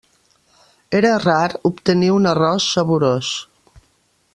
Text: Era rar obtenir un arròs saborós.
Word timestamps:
Era 0.99 1.11
rar 1.25 1.51
obtenir 1.71 2.11
un 2.17 2.29
arròs 2.33 2.71
saborós. 2.79 3.35